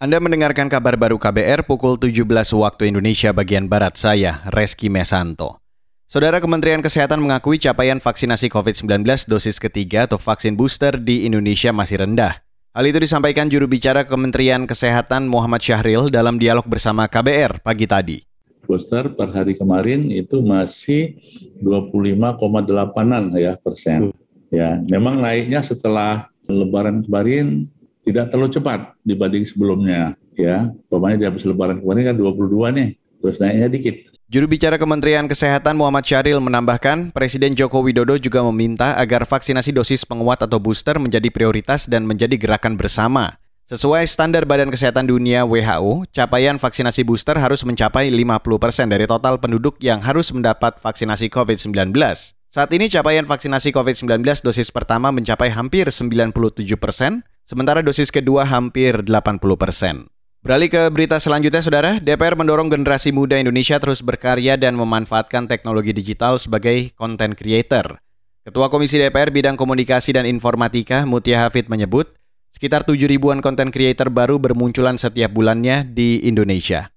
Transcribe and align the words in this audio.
Anda 0.00 0.16
mendengarkan 0.16 0.72
kabar 0.72 0.96
baru 0.96 1.20
KBR 1.20 1.68
pukul 1.68 2.00
17 2.00 2.24
waktu 2.56 2.88
Indonesia 2.88 3.36
bagian 3.36 3.68
Barat 3.68 4.00
saya, 4.00 4.40
Reski 4.48 4.88
Mesanto. 4.88 5.60
Saudara 6.08 6.40
Kementerian 6.40 6.80
Kesehatan 6.80 7.20
mengakui 7.20 7.60
capaian 7.60 8.00
vaksinasi 8.00 8.48
COVID-19 8.48 9.04
dosis 9.28 9.60
ketiga 9.60 10.08
atau 10.08 10.16
vaksin 10.16 10.56
booster 10.56 10.96
di 10.96 11.28
Indonesia 11.28 11.68
masih 11.76 12.00
rendah. 12.00 12.40
Hal 12.72 12.88
itu 12.88 12.96
disampaikan 12.96 13.52
juru 13.52 13.68
bicara 13.68 14.08
Kementerian 14.08 14.64
Kesehatan 14.64 15.28
Muhammad 15.28 15.60
Syahril 15.60 16.08
dalam 16.08 16.40
dialog 16.40 16.64
bersama 16.64 17.04
KBR 17.04 17.60
pagi 17.60 17.84
tadi. 17.84 18.24
Booster 18.64 19.12
per 19.12 19.36
hari 19.36 19.52
kemarin 19.52 20.08
itu 20.08 20.40
masih 20.40 21.20
25,8an 21.60 23.36
ya 23.36 23.52
persen. 23.60 24.08
Hmm. 24.08 24.16
Ya, 24.48 24.80
memang 24.80 25.20
naiknya 25.20 25.60
setelah 25.60 26.32
Lebaran 26.48 27.04
kemarin 27.04 27.68
tidak 28.10 28.34
terlalu 28.34 28.50
cepat 28.50 28.80
dibanding 29.02 29.44
sebelumnya 29.46 30.18
ya. 30.34 30.70
Pokoknya 30.90 31.16
di 31.16 31.26
habis 31.26 31.44
lebaran 31.46 31.80
kemarin 31.80 32.12
kan 32.12 32.16
22 32.16 32.76
nih, 32.76 32.88
terus 33.22 33.36
naiknya 33.38 33.68
dikit. 33.70 33.96
Juru 34.30 34.46
bicara 34.46 34.78
Kementerian 34.78 35.26
Kesehatan 35.26 35.74
Muhammad 35.74 36.06
Syaril 36.06 36.38
menambahkan, 36.38 37.10
Presiden 37.10 37.50
Joko 37.58 37.82
Widodo 37.82 38.14
juga 38.14 38.46
meminta 38.46 38.94
agar 38.94 39.26
vaksinasi 39.26 39.74
dosis 39.74 40.06
penguat 40.06 40.38
atau 40.46 40.62
booster 40.62 41.02
menjadi 41.02 41.34
prioritas 41.34 41.90
dan 41.90 42.06
menjadi 42.06 42.38
gerakan 42.38 42.78
bersama. 42.78 43.42
Sesuai 43.66 44.06
standar 44.06 44.46
Badan 44.46 44.70
Kesehatan 44.70 45.10
Dunia 45.10 45.42
WHO, 45.46 46.06
capaian 46.10 46.58
vaksinasi 46.58 47.06
booster 47.06 47.38
harus 47.38 47.62
mencapai 47.66 48.10
50% 48.10 48.90
dari 48.90 49.06
total 49.06 49.38
penduduk 49.38 49.78
yang 49.82 49.98
harus 49.98 50.30
mendapat 50.30 50.78
vaksinasi 50.78 51.26
COVID-19. 51.30 51.94
Saat 52.50 52.70
ini 52.74 52.90
capaian 52.90 53.26
vaksinasi 53.30 53.70
COVID-19 53.70 54.42
dosis 54.42 54.74
pertama 54.74 55.14
mencapai 55.14 55.54
hampir 55.54 55.86
97 55.86 56.34
persen, 56.74 57.22
sementara 57.50 57.82
dosis 57.82 58.14
kedua 58.14 58.46
hampir 58.46 59.02
80 59.02 59.42
persen. 59.58 60.06
Beralih 60.40 60.70
ke 60.70 60.82
berita 60.88 61.18
selanjutnya, 61.18 61.60
Saudara. 61.60 61.98
DPR 62.00 62.38
mendorong 62.38 62.70
generasi 62.70 63.10
muda 63.12 63.36
Indonesia 63.36 63.76
terus 63.76 64.00
berkarya 64.00 64.56
dan 64.56 64.78
memanfaatkan 64.78 65.50
teknologi 65.50 65.92
digital 65.92 66.38
sebagai 66.38 66.94
content 66.94 67.34
creator. 67.34 68.00
Ketua 68.40 68.72
Komisi 68.72 68.96
DPR 68.96 69.28
Bidang 69.28 69.60
Komunikasi 69.60 70.16
dan 70.16 70.24
Informatika, 70.24 71.04
Mutia 71.04 71.44
Hafid 71.44 71.68
menyebut, 71.68 72.16
sekitar 72.56 72.88
7 72.88 73.04
ribuan 73.04 73.44
content 73.44 73.68
creator 73.68 74.08
baru 74.08 74.40
bermunculan 74.40 74.96
setiap 74.96 75.28
bulannya 75.28 75.84
di 75.84 76.24
Indonesia. 76.24 76.88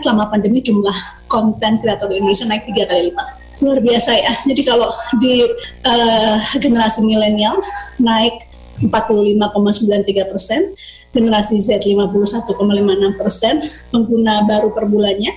Selama 0.00 0.32
pandemi 0.32 0.64
jumlah 0.64 0.96
konten 1.28 1.76
kreator 1.84 2.08
di 2.08 2.24
Indonesia 2.24 2.48
naik 2.48 2.64
tiga 2.72 2.88
kali 2.88 3.12
lipat. 3.12 3.26
Luar 3.60 3.78
biasa 3.84 4.10
ya. 4.16 4.32
Jadi 4.48 4.62
kalau 4.64 4.88
di 5.20 5.44
uh, 5.84 6.40
generasi 6.56 7.04
milenial 7.04 7.60
naik 8.00 8.32
45,93 8.88 10.32
persen, 10.32 10.74
generasi 11.14 11.62
Z 11.62 11.86
51,56 11.86 13.20
persen, 13.20 13.62
pengguna 13.92 14.42
baru 14.48 14.74
per 14.74 14.90
bulannya 14.90 15.30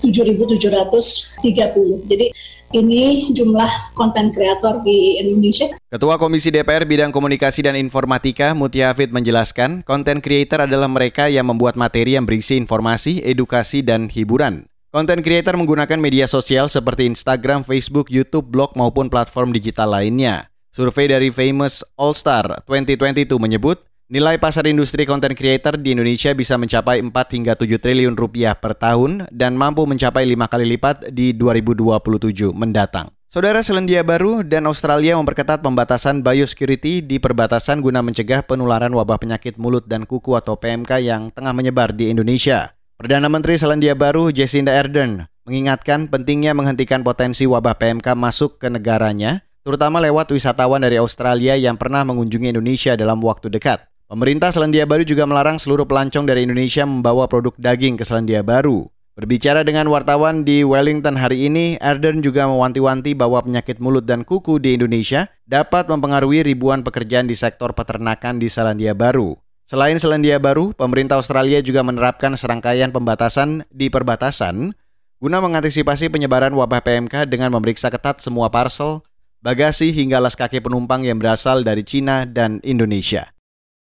7.730. 0.00 2.08
Jadi 2.08 2.26
ini 2.70 3.34
jumlah 3.34 3.98
konten 3.98 4.30
kreator 4.30 4.80
di 4.86 5.20
Indonesia. 5.20 5.66
Ketua 5.90 6.16
Komisi 6.16 6.54
DPR 6.54 6.86
Bidang 6.86 7.12
Komunikasi 7.12 7.66
dan 7.66 7.76
Informatika 7.76 8.54
Mutia 8.54 8.94
Hafid 8.94 9.12
menjelaskan, 9.12 9.82
konten 9.82 10.22
creator 10.22 10.64
adalah 10.64 10.86
mereka 10.86 11.26
yang 11.26 11.50
membuat 11.50 11.74
materi 11.74 12.14
yang 12.14 12.24
berisi 12.24 12.56
informasi, 12.56 13.20
edukasi, 13.26 13.82
dan 13.82 14.06
hiburan. 14.06 14.70
Konten 14.90 15.22
creator 15.22 15.54
menggunakan 15.54 16.02
media 16.02 16.26
sosial 16.26 16.66
seperti 16.66 17.06
Instagram, 17.06 17.62
Facebook, 17.62 18.10
YouTube, 18.10 18.50
blog, 18.50 18.74
maupun 18.74 19.06
platform 19.06 19.54
digital 19.54 19.94
lainnya. 19.94 20.49
Survei 20.70 21.10
dari 21.10 21.34
Famous 21.34 21.82
All 21.98 22.14
Star 22.14 22.62
2022 22.62 23.26
menyebut, 23.42 23.82
nilai 24.06 24.38
pasar 24.38 24.70
industri 24.70 25.02
konten 25.02 25.34
creator 25.34 25.74
di 25.74 25.98
Indonesia 25.98 26.30
bisa 26.30 26.54
mencapai 26.54 27.02
4 27.02 27.10
hingga 27.10 27.58
7 27.58 27.74
triliun 27.82 28.14
rupiah 28.14 28.54
per 28.54 28.78
tahun 28.78 29.26
dan 29.34 29.58
mampu 29.58 29.82
mencapai 29.82 30.22
5 30.30 30.46
kali 30.46 30.66
lipat 30.78 31.10
di 31.10 31.34
2027 31.34 32.54
mendatang. 32.54 33.10
Saudara 33.26 33.66
Selandia 33.66 34.06
Baru 34.06 34.46
dan 34.46 34.62
Australia 34.70 35.18
memperketat 35.18 35.58
pembatasan 35.58 36.22
biosecurity 36.22 37.02
di 37.02 37.18
perbatasan 37.18 37.82
guna 37.82 37.98
mencegah 37.98 38.46
penularan 38.46 38.94
wabah 38.94 39.18
penyakit 39.18 39.58
mulut 39.58 39.90
dan 39.90 40.06
kuku 40.06 40.38
atau 40.38 40.54
PMK 40.54 41.02
yang 41.02 41.34
tengah 41.34 41.50
menyebar 41.50 41.90
di 41.90 42.14
Indonesia. 42.14 42.78
Perdana 42.94 43.26
Menteri 43.26 43.58
Selandia 43.58 43.98
Baru 43.98 44.30
Jacinda 44.30 44.78
Ardern 44.78 45.26
mengingatkan 45.50 46.06
pentingnya 46.06 46.54
menghentikan 46.54 47.02
potensi 47.02 47.42
wabah 47.42 47.74
PMK 47.74 48.14
masuk 48.14 48.62
ke 48.62 48.70
negaranya 48.70 49.49
terutama 49.62 50.00
lewat 50.00 50.32
wisatawan 50.32 50.80
dari 50.80 50.96
Australia 50.96 51.56
yang 51.56 51.76
pernah 51.76 52.04
mengunjungi 52.06 52.52
Indonesia 52.56 52.96
dalam 52.96 53.20
waktu 53.20 53.52
dekat. 53.52 53.84
Pemerintah 54.10 54.50
Selandia 54.50 54.90
Baru 54.90 55.06
juga 55.06 55.22
melarang 55.22 55.62
seluruh 55.62 55.86
pelancong 55.86 56.26
dari 56.26 56.42
Indonesia 56.42 56.82
membawa 56.82 57.30
produk 57.30 57.54
daging 57.54 57.94
ke 57.94 58.02
Selandia 58.02 58.42
Baru. 58.42 58.90
Berbicara 59.14 59.62
dengan 59.62 59.86
wartawan 59.92 60.42
di 60.42 60.64
Wellington 60.64 61.14
hari 61.14 61.46
ini, 61.46 61.78
Ardern 61.78 62.24
juga 62.24 62.48
mewanti-wanti 62.48 63.12
bahwa 63.14 63.38
penyakit 63.44 63.78
mulut 63.78 64.08
dan 64.08 64.24
kuku 64.24 64.58
di 64.58 64.80
Indonesia 64.80 65.30
dapat 65.44 65.86
mempengaruhi 65.86 66.42
ribuan 66.42 66.80
pekerjaan 66.80 67.28
di 67.28 67.36
sektor 67.36 67.70
peternakan 67.76 68.40
di 68.40 68.48
Selandia 68.48 68.96
Baru. 68.96 69.38
Selain 69.68 69.94
Selandia 70.02 70.42
Baru, 70.42 70.74
pemerintah 70.74 71.20
Australia 71.20 71.62
juga 71.62 71.86
menerapkan 71.86 72.34
serangkaian 72.34 72.90
pembatasan 72.90 73.62
di 73.70 73.86
perbatasan 73.86 74.74
guna 75.20 75.38
mengantisipasi 75.44 76.08
penyebaran 76.08 76.50
wabah 76.56 76.80
PMK 76.80 77.28
dengan 77.28 77.52
memeriksa 77.52 77.92
ketat 77.92 78.24
semua 78.24 78.48
parcel, 78.48 79.04
bagasi 79.40 79.92
hingga 79.96 80.20
las 80.20 80.36
kaki 80.36 80.60
penumpang 80.60 81.08
yang 81.08 81.16
berasal 81.16 81.64
dari 81.64 81.80
Cina 81.84 82.28
dan 82.28 82.60
Indonesia. 82.60 83.32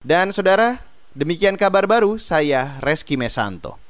Dan 0.00 0.32
saudara, 0.32 0.80
demikian 1.12 1.56
kabar 1.60 1.84
baru 1.84 2.16
saya 2.16 2.80
Reski 2.80 3.16
Mesanto. 3.20 3.83